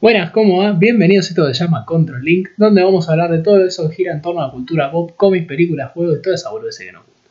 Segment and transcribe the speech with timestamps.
[0.00, 0.70] Buenas, ¿cómo va?
[0.74, 3.96] Bienvenidos a esto se llama Control Link, donde vamos a hablar de todo eso que
[3.96, 6.92] gira en torno a la cultura pop, cómics, películas, juegos y toda esa boludez que
[6.92, 7.30] nos gusta.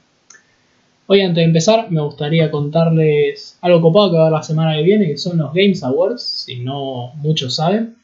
[1.05, 4.83] Hoy antes de empezar, me gustaría contarles algo copado que va a la semana que
[4.83, 7.95] viene, que son los Games Awards, si no muchos saben.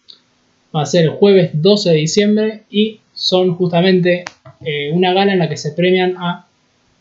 [0.74, 4.24] Va a ser el jueves 12 de diciembre y son justamente
[4.62, 6.48] eh, una gala en la que se premian a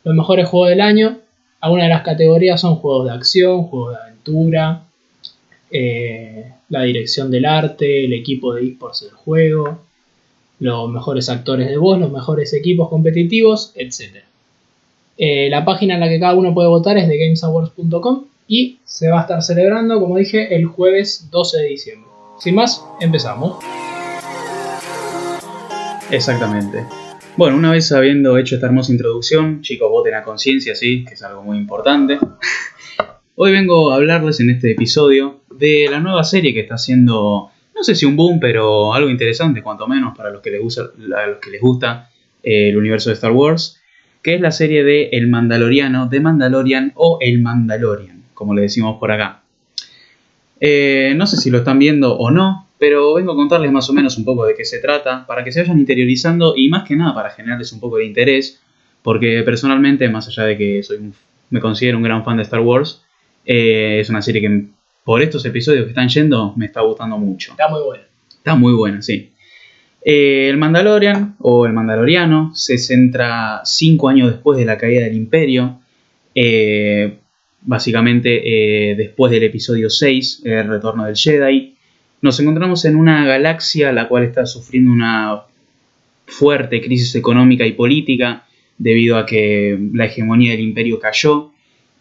[0.03, 1.21] los mejores juegos del año.
[1.61, 4.83] Algunas de las categorías son juegos de acción, juegos de aventura,
[5.73, 9.81] eh, la dirección del arte, el equipo de esports del juego,
[10.61, 14.23] los mejores actores de voz, los mejores equipos competitivos, etc.
[15.19, 19.09] Eh, la página en la que cada uno puede votar es de gamesawards.com y se
[19.09, 22.11] va a estar celebrando, como dije, el jueves 12 de diciembre.
[22.39, 23.59] Sin más, empezamos.
[26.11, 26.85] Exactamente.
[27.37, 31.23] Bueno, una vez habiendo hecho esta hermosa introducción, chicos, voten a conciencia, sí, que es
[31.23, 32.19] algo muy importante.
[33.35, 37.83] Hoy vengo a hablarles en este episodio de la nueva serie que está haciendo, no
[37.83, 40.61] sé si un boom, pero algo interesante, cuanto menos para los que les
[41.61, 42.11] gusta,
[42.43, 43.81] eh, el universo de Star Wars,
[44.23, 48.99] que es la serie de El Mandaloriano, de Mandalorian o El Mandalorian, como le decimos
[48.99, 49.43] por acá.
[50.61, 53.93] Eh, no sé si lo están viendo o no, pero vengo a contarles más o
[53.93, 56.97] menos un poco de qué se trata, para que se vayan interiorizando y más que
[56.97, 58.61] nada para generarles un poco de interés,
[59.03, 61.13] porque personalmente, más allá de que soy
[61.53, 63.05] me considero un gran fan de Star Wars,
[63.45, 64.65] eh, es una serie que
[65.05, 67.53] por estos episodios que están yendo me está gustando mucho.
[67.53, 68.05] Está muy buena.
[68.31, 69.31] Está muy buena, sí.
[70.05, 75.15] Eh, el Mandalorian o el Mandaloriano se centra cinco años después de la caída del
[75.15, 75.81] Imperio,
[76.35, 77.19] eh,
[77.61, 81.77] básicamente después del episodio 6, el retorno del Jedi.
[82.21, 85.43] Nos encontramos en una galaxia la cual está sufriendo una
[86.27, 88.45] fuerte crisis económica y política
[88.79, 91.53] debido a que la hegemonía del imperio cayó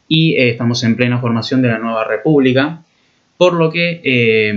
[0.08, 2.84] y eh, estamos en plena formación de la nueva república,
[3.42, 4.54] por lo que, eh,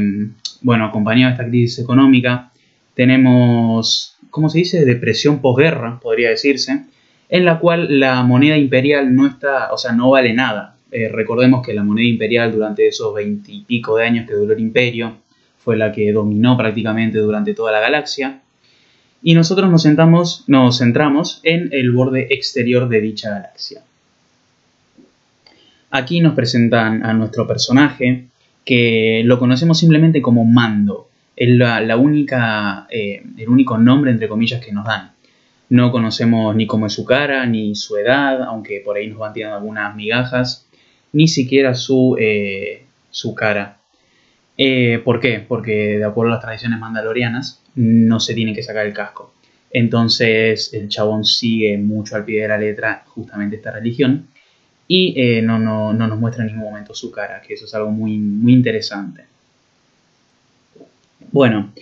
[0.60, 2.52] bueno, acompañado de esta crisis económica,
[2.92, 6.84] tenemos, ¿cómo se dice?, depresión posguerra, podría decirse,
[7.30, 10.76] en la cual la moneda imperial no está, o sea, no vale nada.
[10.92, 15.16] Eh, recordemos que la moneda imperial durante esos veintipico de años que duró el imperio
[15.56, 18.42] fue la que dominó prácticamente durante toda la galaxia.
[19.22, 23.80] Y nosotros nos, sentamos, nos centramos en el borde exterior de dicha galaxia.
[25.90, 28.26] Aquí nos presentan a nuestro personaje,
[28.64, 31.08] que lo conocemos simplemente como Mando.
[31.36, 35.12] Es la, única, eh, el único nombre, entre comillas, que nos dan.
[35.68, 39.32] No conocemos ni cómo es su cara, ni su edad, aunque por ahí nos van
[39.32, 40.66] tirando algunas migajas,
[41.12, 43.78] ni siquiera su, eh, su cara.
[44.56, 45.44] Eh, ¿Por qué?
[45.46, 49.32] Porque de acuerdo a las tradiciones mandalorianas, no se tiene que sacar el casco.
[49.72, 54.28] Entonces el chabón sigue mucho al pie de la letra justamente esta religión
[54.96, 55.58] y eh, no,
[55.92, 59.24] nos muestra en ningún momento su cara, que eso es algo muy, muy interesante.
[61.32, 61.72] Bueno,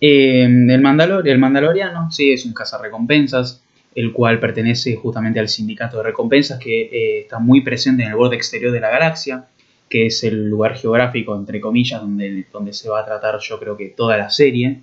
[0.00, 3.62] eh, el, Mandalor el Mandaloriano sí es un cazarrecompensas,
[3.94, 8.16] el cual pertenece justamente al sindicato de recompensas que eh, está muy presente en el
[8.16, 9.44] borde exterior de la galaxia,
[9.90, 13.76] que es el lugar geográfico, entre comillas, donde, donde se va a tratar yo creo
[13.76, 14.80] que toda la serie.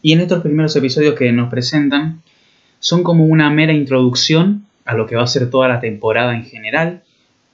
[0.00, 2.22] Y en estos primeros episodios que nos presentan,
[2.80, 6.44] son como una mera introducción a lo que va a ser toda la temporada en
[6.44, 7.02] general,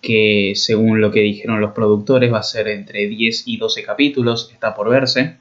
[0.00, 4.50] que según lo que dijeron los productores va a ser entre 10 y 12 capítulos,
[4.53, 5.37] está por verse.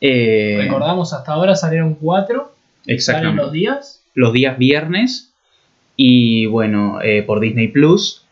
[0.00, 2.52] Eh, Recordamos, hasta ahora salieron 4.
[2.86, 3.42] Exactamente.
[3.42, 4.02] los días?
[4.14, 5.32] Los días viernes
[5.96, 8.24] y bueno, eh, por Disney Plus.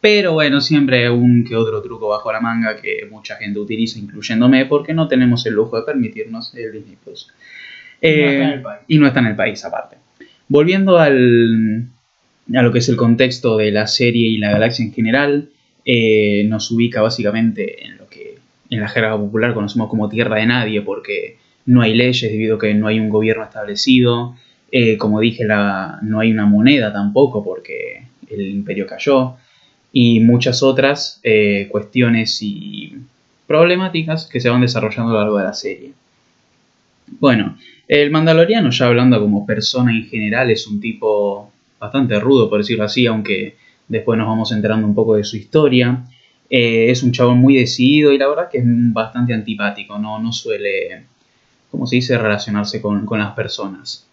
[0.00, 4.66] Pero bueno, siempre un que otro truco bajo la manga que mucha gente utiliza, incluyéndome,
[4.66, 7.32] porque no tenemos el lujo de permitirnos el Disney Plus.
[8.88, 9.96] y no está en el país aparte.
[10.48, 11.88] Volviendo al,
[12.54, 15.50] a lo que es el contexto de la serie y la galaxia en general,
[15.84, 18.36] eh, nos ubica básicamente en lo que
[18.70, 22.58] en la jerga popular conocemos como tierra de nadie, porque no hay leyes debido a
[22.58, 24.36] que no hay un gobierno establecido.
[24.70, 29.34] Eh, como dije, la, no hay una moneda tampoco, porque el imperio cayó.
[29.92, 32.94] Y muchas otras eh, cuestiones y
[33.46, 35.92] problemáticas que se van desarrollando a lo largo de la serie.
[37.06, 37.56] Bueno,
[37.88, 42.84] el Mandaloriano, ya hablando como persona en general, es un tipo bastante rudo, por decirlo
[42.84, 43.56] así, aunque
[43.88, 46.04] después nos vamos enterando un poco de su historia.
[46.50, 50.32] Eh, es un chabón muy decidido y la verdad que es bastante antipático, no, no
[50.32, 51.04] suele,
[51.70, 54.06] como se dice, relacionarse con, las personas.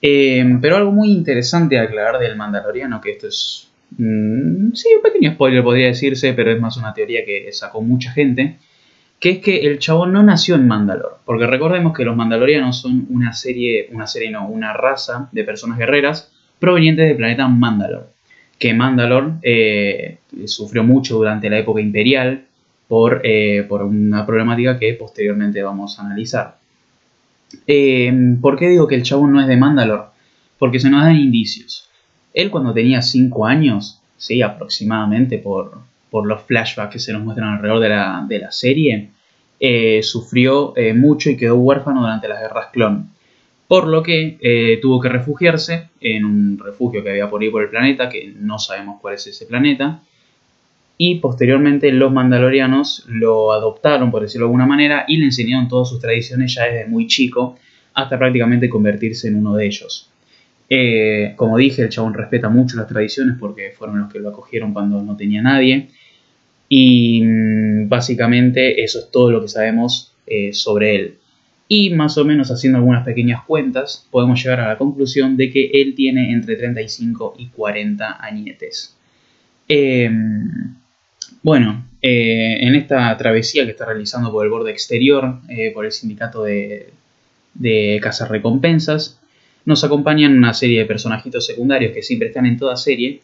[0.00, 5.02] Eh, pero algo muy interesante a aclarar del Mandaloriano, que esto es, mm, sí, un
[5.02, 8.56] pequeño spoiler podría decirse, pero es más una teoría que sacó mucha gente,
[9.24, 13.06] que es que el chabón no nació en Mandalor, porque recordemos que los mandalorianos son
[13.08, 18.10] una serie, una serie no, una raza de personas guerreras provenientes del planeta Mandalor,
[18.58, 22.44] que Mandalor eh, sufrió mucho durante la época imperial
[22.86, 26.58] por, eh, por una problemática que posteriormente vamos a analizar.
[27.66, 28.12] Eh,
[28.42, 30.10] ¿Por qué digo que el chabón no es de Mandalor?
[30.58, 31.88] Porque se nos dan indicios.
[32.34, 35.78] Él cuando tenía 5 años, sí, aproximadamente por,
[36.10, 39.13] por los flashbacks que se nos muestran alrededor de la, de la serie,
[39.66, 43.08] eh, sufrió eh, mucho y quedó huérfano durante las guerras clon.
[43.66, 47.62] Por lo que eh, tuvo que refugiarse en un refugio que había por ahí por
[47.62, 50.02] el planeta, que no sabemos cuál es ese planeta.
[50.98, 55.88] Y posteriormente los mandalorianos lo adoptaron, por decirlo de alguna manera, y le enseñaron todas
[55.88, 57.56] sus tradiciones ya desde muy chico,
[57.94, 60.10] hasta prácticamente convertirse en uno de ellos.
[61.36, 65.00] como dije, el chabón respeta mucho las tradiciones porque fueron los que lo acogieron cuando
[65.00, 65.88] no tenía nadie.
[66.76, 71.18] Y mm, básicamente eso es todo lo que sabemos eh, sobre él.
[71.68, 75.70] Y más o menos haciendo algunas pequeñas cuentas, podemos llegar a la conclusión de que
[75.72, 78.96] él tiene entre 35 y 40 añetes.
[79.68, 80.74] Em,
[81.44, 85.92] bueno, eh, en esta travesía que está realizando por el borde exterior, eh, por el
[85.92, 86.88] sindicato de,
[87.54, 89.20] de recompensas,
[89.64, 93.20] nos acompañan una serie de personajitos secundarios que siempre están en toda serie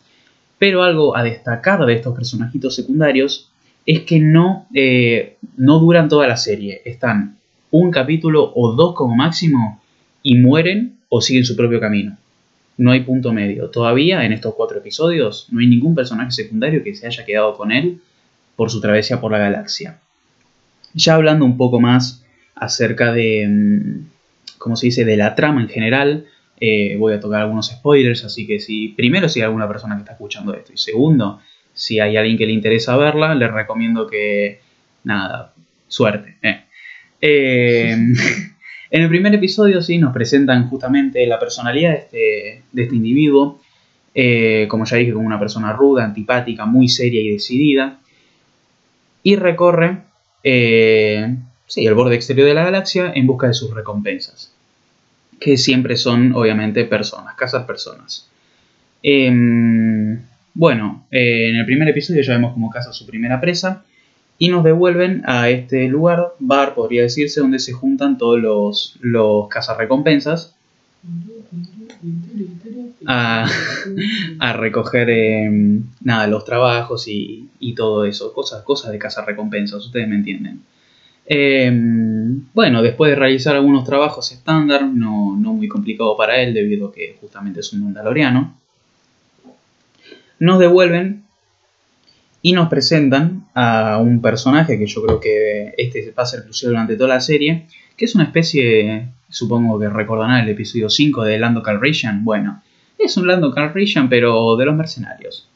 [0.60, 3.50] pero algo a destacar de estos personajitos secundarios
[3.86, 6.82] es que no, eh, no duran toda la serie.
[6.84, 7.38] Están
[7.70, 9.80] un capítulo o dos como máximo
[10.22, 12.18] y mueren o siguen su propio camino.
[12.76, 13.70] No hay punto medio.
[13.70, 17.72] Todavía en estos cuatro episodios no hay ningún personaje secundario que se haya quedado con
[17.72, 18.02] él
[18.54, 19.98] por su travesía por la galaxia.
[20.92, 22.22] Ya hablando un poco más
[22.54, 26.26] acerca de, mm, ¿cómo se dice?, de la trama en general,
[26.62, 30.00] eh, voy a tocar algunos spoilers, así que si primero si hay alguna persona que
[30.00, 31.40] está escuchando esto y segundo
[31.72, 34.60] si hay alguien que le interesa verla, les recomiendo que
[35.04, 35.54] nada,
[35.88, 36.36] suerte.
[36.42, 36.60] Eh.
[37.22, 37.92] Eh,
[38.90, 43.60] en el primer episodio sí nos presentan justamente la personalidad de este, de este individuo,
[44.68, 48.00] como ya dije, como una persona ruda, antipática, muy seria y decidida,
[49.22, 49.98] y recorre
[50.42, 54.52] sí, el borde exterior de la galaxia en busca de sus recompensas
[55.40, 58.28] que siempre son obviamente personas, casas personas.
[59.02, 60.20] Em,
[60.52, 63.82] bueno, eh, en el primer episodio ya vemos cómo caza su primera presa
[64.38, 69.48] y nos devuelven a este lugar, bar podría decirse, donde se juntan todos los, los
[69.48, 70.54] cazarrecompensas
[73.06, 73.46] a,
[74.38, 80.08] a recoger em, nada, los trabajos y, y, todo eso, cosas, cosas de cazarrecompensas, ustedes
[80.08, 80.60] me entienden.
[81.32, 86.92] Em, bueno, después de realizar algunos trabajos estándar, no, muy complicado para él debido a
[86.92, 88.58] que justamente es un mandaloriano,
[90.40, 91.22] nos devuelven
[92.42, 96.72] y nos presentan a un personaje que yo creo que este va a ser crucial
[96.72, 101.38] durante toda la serie, que es una especie, supongo que recordarán el episodio 5 de
[101.38, 102.24] Lando Calrissian.
[102.24, 102.60] Bueno,
[102.98, 105.46] es un Lando Calrissian, pero de los mercenarios.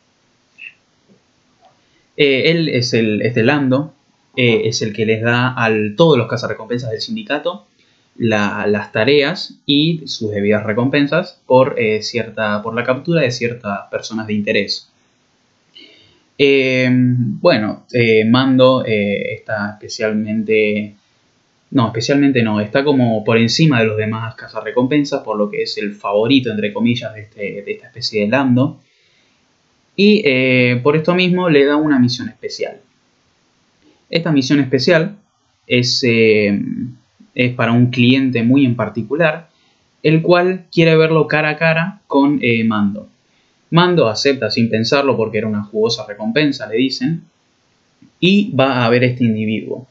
[2.17, 3.93] Eh, él es el, este Lando,
[4.37, 7.67] eh, es el que les da a todos los cazarrecompensas del sindicato
[8.17, 14.29] las tareas y sus debidas recompensas por, eh, cierta, por la captura de ciertas personas
[14.29, 14.89] de interés.
[16.39, 17.87] Eh, bueno,
[18.27, 20.95] Mando está especialmente...
[21.73, 25.77] No, especialmente no, está como por encima de los demás cazarrecompensas, por lo que es
[25.79, 28.81] el favorito, entre comillas, de, este, de esta especie de Lando.
[29.97, 30.23] Y
[30.85, 32.79] por esto mismo le da una misión especial.
[34.15, 35.17] Esta misión especial
[35.67, 36.57] es, eh,
[37.35, 39.49] es, para un cliente muy en particular,
[40.05, 43.09] el cual quiere verlo cara a cara con eh, Mando.
[43.71, 47.25] Mando acepta sin pensarlo porque era una jugosa recompensa, le dicen,
[48.21, 49.89] y va a ver este individuo.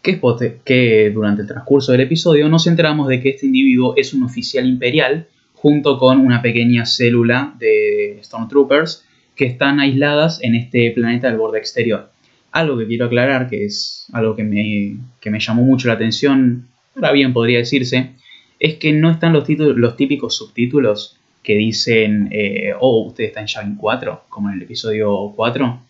[0.00, 0.18] Que,
[0.64, 4.66] que durante el transcurso del episodio nos enteramos de que este individuo es un oficial
[4.66, 11.36] imperial junto con una pequeña célula de Stormtroopers que están aisladas en este planeta del
[11.36, 12.15] borde exterior.
[12.56, 14.96] Algo que quiero aclarar, que es algo que me,
[15.30, 18.12] me llamó mucho la atención, ahora bien podría decirse,
[18.58, 23.42] es que no están los, títulos, los típicos subtítulos que dicen, eh, oh, usted está
[23.42, 25.80] en Yavin 4, como en el episodio 4.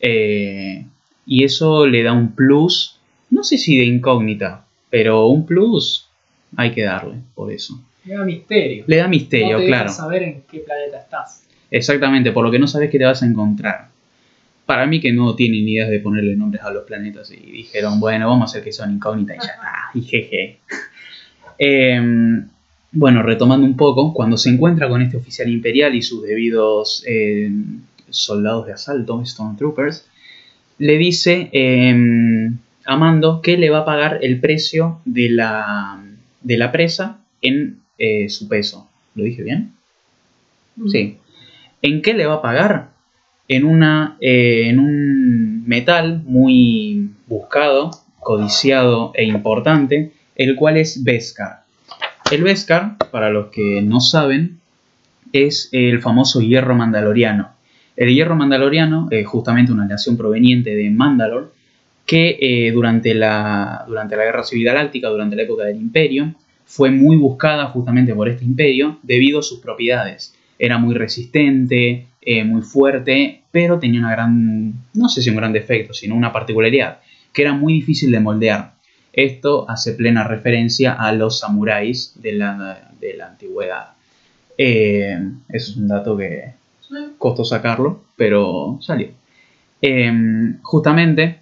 [0.00, 0.86] Eh,
[1.26, 6.08] y eso le da un plus, no sé si de incógnita, pero un plus
[6.56, 7.78] hay que darle por eso.
[8.06, 8.84] Le da misterio.
[8.86, 9.90] Le da misterio, no claro.
[9.90, 11.46] saber en qué planeta estás.
[11.70, 13.93] Exactamente, por lo que no sabes qué te vas a encontrar
[14.66, 18.28] para mí que no tienen ideas de ponerle nombres a los planetas y dijeron, bueno,
[18.28, 20.58] vamos a hacer que son incógnitas y ya está, y jeje.
[21.56, 22.48] Em,
[22.90, 27.82] bueno, retomando un poco, cuando se encuentra con este oficial imperial y sus debidos em,
[28.10, 30.04] soldados de asalto, Stormtroopers,
[30.78, 36.02] le dice em, a Mando que le va a pagar el precio de la,
[36.40, 38.88] de la presa en eh, su peso.
[39.14, 39.72] ¿Lo dije bien?
[40.88, 41.18] Sí.
[41.82, 42.93] ¿En qué le va a pagar?
[43.48, 51.64] Eh, en un metal muy buscado, codiciado e importante, el cual es Beskar.
[52.30, 54.60] El Beskar, para los que no saben,
[55.32, 57.50] es el famoso hierro mandaloriano.
[57.96, 61.52] El hierro mandaloriano es justamente una aleación proveniente de Mandalor
[62.06, 66.34] que eh, durante, la, durante la Guerra Civil Galáctica, durante la época del Imperio,
[66.64, 70.34] fue muy buscada justamente por este imperio debido a sus propiedades.
[70.58, 75.52] Era muy resistente, eh, muy fuerte, pero tenía una gran, no sé si un gran
[75.52, 77.00] defecto, sino una particularidad,
[77.34, 78.72] que era muy difícil de moldear.
[79.12, 83.90] Esto hace plena referencia a los samuráis de la, de la antigüedad.
[84.56, 85.18] Eh,
[85.50, 86.54] eso es un dato que
[87.18, 89.08] costó sacarlo, pero salió.
[90.62, 91.40] justamente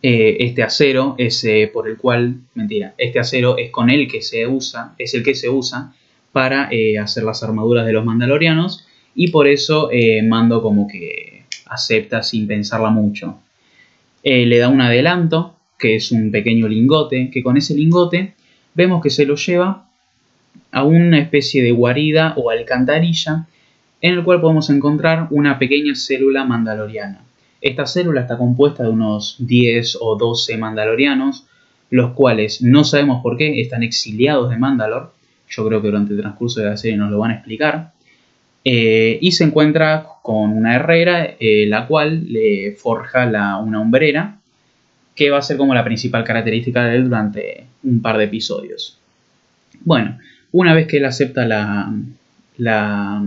[0.00, 4.46] eh, este acero es por el cual, mentira, este acero es con el que se
[4.46, 5.92] usa, es el que se usa
[6.32, 6.70] para
[7.02, 9.90] hacer las armaduras de los mandalorianos y por eso
[10.24, 13.38] Mando como que acepta sin pensarla mucho.
[14.22, 18.34] le da un adelanto, que es un pequeño lingote, que con ese lingote
[18.74, 19.88] vemos que se lo lleva
[20.72, 23.46] a una especie de guarida o alcantarilla
[24.00, 27.22] en el cual podemos encontrar una pequeña célula mandaloriana.
[27.60, 31.46] Esta célula está compuesta de unos 10 o 12 mandalorianos,
[31.90, 35.12] los cuales no sabemos por qué están exiliados de Mandalor.
[35.48, 37.92] Yo creo que durante el transcurso de la serie nos lo van a explicar.
[38.64, 43.26] Eh, y se encuentra con una herrera, eh, la cual le forja
[43.58, 44.38] una hombrera,
[45.14, 48.98] que va a ser como la principal característica de él durante un par de episodios.
[49.80, 50.18] Bueno,
[50.52, 51.92] una vez que él acepta la,
[52.58, 53.22] la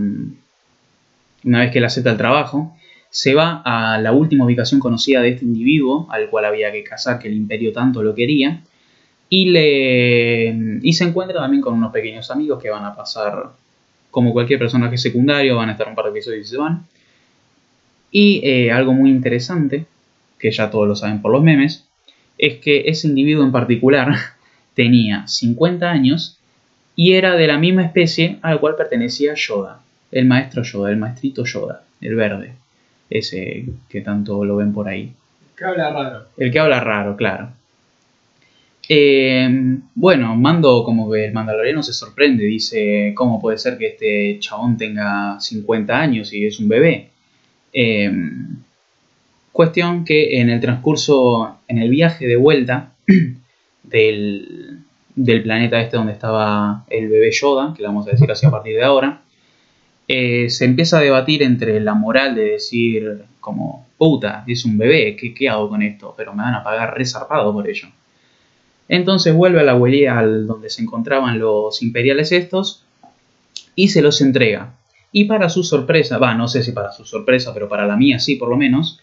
[1.44, 2.76] una vez que él acepta el trabajo,
[3.10, 7.18] se va a la última ubicación conocida de este individuo, al cual había que cazar,
[7.18, 8.62] que el imperio tanto lo quería,
[9.28, 13.50] y, le, y se encuentra también con unos pequeños amigos que van a pasar,
[14.14, 16.86] como cualquier personaje secundario, van a estar un par de episodios y se van.
[18.12, 19.86] Y eh, algo muy interesante,
[20.38, 21.84] que ya todos lo saben por los memes,
[22.38, 24.14] es que ese individuo en particular
[24.74, 26.38] tenía 50 años
[26.94, 29.80] y era de la misma especie a la cual pertenecía Yoda,
[30.12, 32.52] el maestro Yoda, el maestrito Yoda, el verde
[33.10, 35.12] ese que tanto lo ven por ahí.
[35.50, 36.24] El que habla raro.
[36.36, 37.50] El que habla raro, claro.
[38.88, 39.48] Eh,
[39.94, 44.76] bueno, Mando como que el mandaloriano se sorprende, dice, ¿cómo puede ser que este chabón
[44.76, 47.10] tenga 50 años y es un bebé?
[47.72, 48.10] Eh,
[49.52, 52.92] cuestión que en el transcurso, en el viaje de vuelta
[53.82, 54.80] del,
[55.14, 58.50] del planeta este donde estaba el bebé Yoda, que le vamos a decir así a
[58.50, 59.22] partir de ahora,
[60.06, 65.16] eh, se empieza a debatir entre la moral de decir como, puta, es un bebé,
[65.16, 66.14] ¿qué, hago con esto?
[66.16, 67.88] Pero me van a pagar resarpado por ello.
[68.88, 72.84] Entonces vuelve a la huelía al donde se encontraban los imperiales estos
[73.74, 74.74] y se los entrega.
[75.12, 78.18] Y para su sorpresa, va, no sé si para su sorpresa, pero para la mía
[78.18, 79.00] sí por lo menos,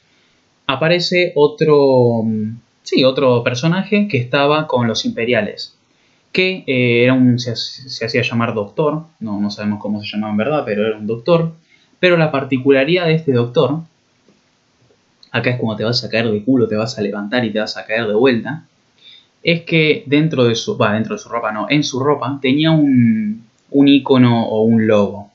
[0.68, 5.76] aparece otro, mm, sí, otro personaje que estaba con los imperiales
[6.32, 7.52] que eh, era un, se,
[8.06, 11.54] hacía llamar doctor, no, no sabemos cómo se llamaba en verdad, pero era un doctor.
[12.00, 13.82] Pero la particularidad de este doctor,
[15.32, 17.60] acá es como te vas a caer de culo, te vas a levantar y te
[17.60, 18.66] vas a caer de vuelta,
[19.44, 22.72] es que dentro de su, va, dentro de su ropa no, en su ropa tenía
[22.72, 25.32] un, un icono o un logo.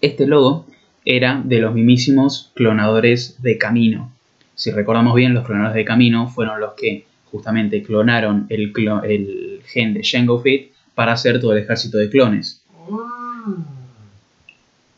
[0.00, 0.66] Este logo
[1.04, 4.12] era de los mismísimos clonadores de camino.
[4.54, 8.72] Si recordamos bien, los clonadores de camino fueron los que justamente clonaron el,
[9.04, 12.62] el gen de Jango Fett para hacer todo el ejército de clones.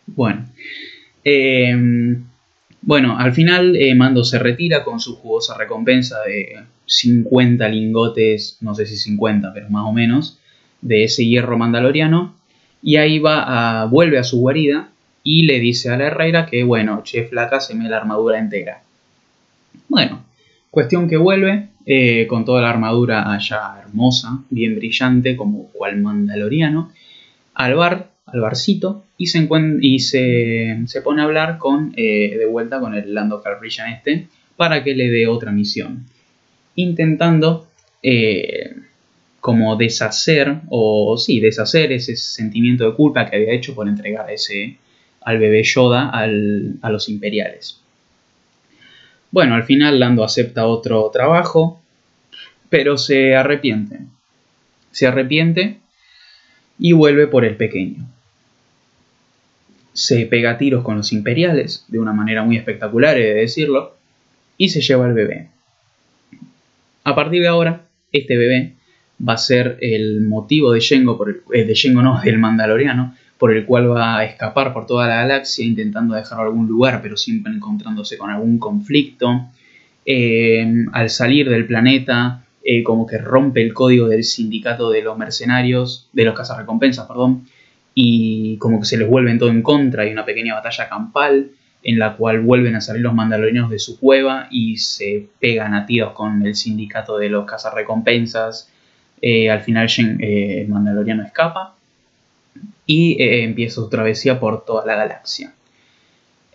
[0.07, 0.47] Bueno.
[1.25, 2.25] Em,
[2.87, 8.77] bueno, al final eh, Mando se retira con su jugosa recompensa de 50 lingotes, no
[8.77, 10.39] sé si 50, pero más o menos,
[10.83, 12.37] de ese hierro mandaloriano.
[12.85, 14.91] Y ahí va vuelve a su guarida
[15.25, 18.83] y le dice a la herrera que, bueno, che, flaca, se me la armadura entera.
[19.89, 20.23] Bueno,
[20.71, 26.93] cuestión que vuelve, eh, con toda la armadura allá hermosa, bien brillante, como cual mandaloriano,
[27.55, 29.49] al bar, al barcito, y se,
[30.87, 34.95] se, pone a hablar con, eh, de vuelta con el Lando Calrissian este, para que
[34.95, 36.07] le dé otra misión.
[36.75, 37.69] Intentando
[38.03, 38.75] eh,
[39.41, 44.77] como deshacer, o sí, deshacer ese sentimiento de culpa que había hecho por entregar ese,
[45.23, 47.81] al bebé Yoda a los imperiales.
[49.31, 51.81] Bueno, al final Lando acepta otro trabajo,
[52.69, 54.01] pero se arrepiente.
[54.91, 55.79] Se arrepiente
[56.79, 58.16] y vuelve por el pequeño.
[59.97, 63.97] Se pega tiros con los imperiales, de una manera muy espectacular, he de decirlo,
[64.59, 65.49] y se lleva al bebé.
[67.03, 68.75] A partir de ahora, este bebé
[69.27, 73.15] va a ser el motivo de Jengo, por el, eh, de Jengo no, del Mandaloriano,
[73.39, 77.17] por el cual va a escapar por toda la galaxia intentando dejar algún lugar, pero
[77.17, 79.47] siempre encontrándose con algún conflicto.
[80.05, 85.17] Eh, al salir del planeta, eh, como que rompe el código del sindicato de los
[85.17, 87.47] mercenarios, de los cazarrecompensas, perdón,
[87.99, 91.51] y como que se les vuelven todo en contra, hay una pequeña batalla campal
[91.83, 95.87] en la cual vuelven a salir los mandalorianos de su cueva y se pegan a
[95.87, 98.71] tiros con el sindicato de los cazarrecompensas.
[99.23, 99.89] Eh, al final
[100.21, 101.75] eh, el mandaloriano escapa
[102.85, 105.55] y eh, empieza su travesía por toda la galaxia.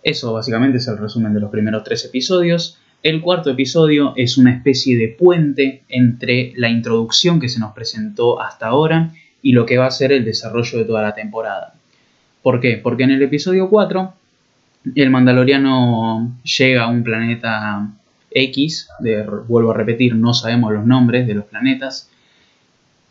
[0.04, 2.78] Eso básicamente es el resumen de los primeros tres episodios.
[3.02, 8.40] El cuarto episodio es una especie de puente entre la introducción que se nos presentó
[8.40, 9.10] hasta ahora
[9.42, 11.74] y lo que va a ser el desarrollo de toda la temporada.
[12.42, 12.78] ¿Por qué?
[12.78, 14.14] Porque en el episodio 4
[14.94, 17.88] el Mandaloriano llega a un planeta
[18.30, 22.10] X, de, vuelvo a repetir, no sabemos los nombres de los planetas,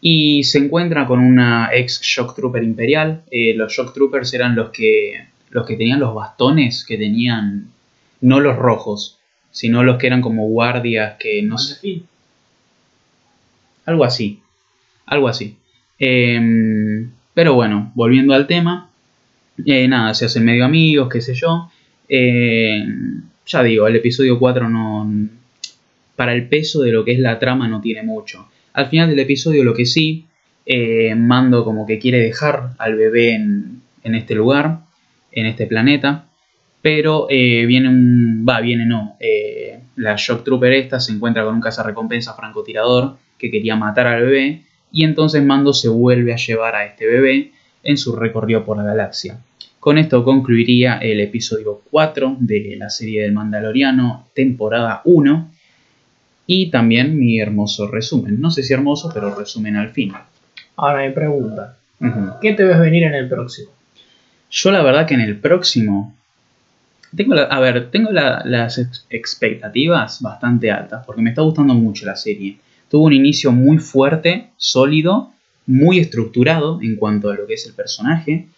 [0.02, 3.24] y se encuentra con una ex Shock Trooper imperial.
[3.30, 7.68] Eh, los Shock Troopers eran los que, los que tenían los bastones, que tenían,
[8.20, 9.20] no los rojos,
[9.52, 12.02] sino los que eran como guardias que no sé.
[13.86, 14.42] Algo así,
[15.06, 15.58] algo así.
[16.03, 18.89] Em, pero bueno, volviendo al tema,
[19.63, 21.70] eh, nada, se hacen medio amigos, qué sé yo.
[22.10, 22.84] Eh,
[23.46, 25.08] ya digo, el episodio 4 no.
[26.15, 28.50] Para el peso de lo que es la trama no tiene mucho.
[28.74, 30.25] Al final del episodio, lo que sí,
[30.65, 34.79] eh, Mando como que quiere dejar al bebé en, este lugar,
[35.31, 36.25] en este planeta.
[36.81, 38.43] Pero viene un.
[38.50, 39.17] Va, viene no.
[39.98, 44.63] la Shock Trooper esta se encuentra con un cazarrecompensa francotirador que quería matar al bebé.
[44.91, 47.51] Y entonces Mando se vuelve a llevar a este bebé
[47.83, 49.39] en su recorrido por la galaxia.
[49.79, 55.51] Con esto concluiría el episodio 4 de la serie del Mandaloriano, temporada 1,
[56.45, 58.39] y también mi hermoso resumen.
[58.39, 60.13] No sé si hermoso, pero resumen al fin.
[60.75, 61.77] Ahora mi pregunta.
[62.41, 63.71] ¿Qué te ves venir en el próximo?
[64.50, 66.15] Yo la verdad que en el próximo...
[67.15, 68.77] Tengo a ver, tengo las
[69.10, 72.57] expectativas bastante altas, porque me está gustando mucho la serie.
[72.91, 75.31] Tuvo un inicio muy fuerte, sólido,
[75.65, 78.49] muy estructurado en cuanto a lo que es el personaje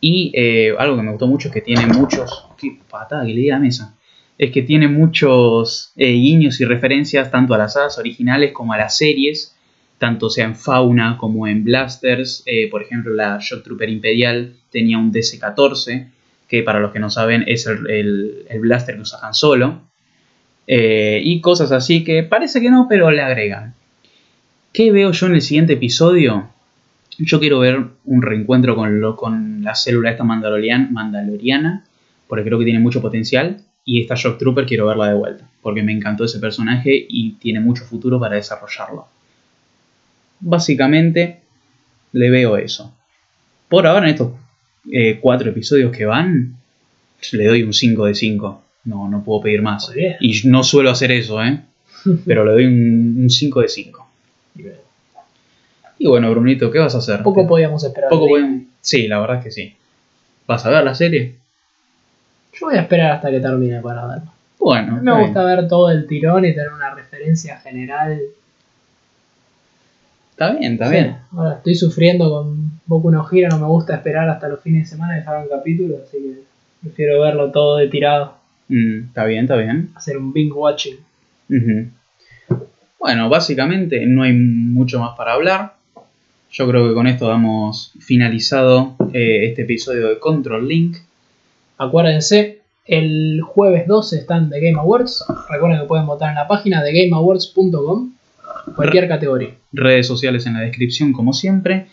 [0.00, 2.46] y eh, algo que me gustó mucho es que tiene muchos.
[2.56, 3.96] ¡Qué patada que le di a la mesa!
[4.36, 8.78] Es que tiene muchos eh, guiños y referencias tanto a las hadas originales como a
[8.78, 9.56] las series,
[9.98, 12.44] tanto sea en fauna como en blasters.
[12.46, 16.08] Eh, por ejemplo, la Shock Trooper Imperial tenía un DC-14,
[16.46, 19.87] que para los que no saben es el, blaster que usa Han Solo.
[20.70, 23.74] Y cosas así que parece que no, pero le agregan.
[24.72, 26.50] ¿Qué veo yo en el siguiente episodio?
[27.18, 31.84] Yo quiero ver un reencuentro con, lo, con la célula esta mandalorian, mandaloriana,
[32.28, 33.62] porque creo que tiene mucho potencial.
[33.84, 37.58] Y esta Shock Trooper quiero verla de vuelta, porque me encantó ese personaje y tiene
[37.58, 39.06] mucho futuro para desarrollarlo.
[40.40, 41.40] Básicamente,
[42.12, 42.94] le veo eso.
[43.68, 44.32] Por ahora, en estos
[44.92, 46.56] eh, cuatro episodios que van,
[47.32, 48.62] le doy un 5 de 5.
[48.88, 49.92] No, no puedo pedir más.
[50.18, 51.60] Y no suelo hacer eso, ¿eh?
[52.26, 54.08] Pero le doy un, 5 de 5.
[55.98, 57.22] Y bueno, Brunito, ¿qué vas a hacer?
[57.22, 58.08] Poco podíamos esperar.
[58.08, 58.28] Poco
[58.80, 59.76] Sí, la verdad es que sí.
[60.46, 61.34] ¿Vas a ver la serie?
[62.54, 64.32] Yo voy a esperar hasta que termine para verlo.
[64.58, 65.00] Bueno.
[65.02, 68.18] Me gusta ver todo el tirón y tener una referencia general.
[70.30, 71.16] Está bien, está bien.
[71.36, 74.96] Ahora estoy sufriendo con Boku no Gira, no me gusta esperar hasta los fines de
[74.96, 76.42] semana y dejar un capítulo, así que
[76.80, 78.38] prefiero verlo todo de tirado.
[78.68, 79.90] Mm, está bien, está bien.
[79.94, 80.96] Hacer un binge watching.
[82.98, 85.74] Bueno, básicamente no hay mucho más para hablar.
[86.50, 90.96] Yo creo que con esto damos finalizado eh, este episodio de Control Link.
[91.76, 95.24] Acuérdense, el jueves 12 están de Game Awards.
[95.50, 98.12] Recuerden que pueden votar en la página de gameawards.com,
[98.74, 99.50] cualquier categoría.
[99.72, 101.86] Redes sociales en la descripción, como siempre.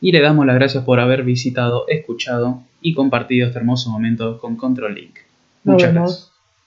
[0.00, 4.56] Y le damos las gracias por haber visitado, escuchado y compartido este hermoso momento con
[4.56, 5.25] Control Link.
[5.66, 6.35] Muchas gracias.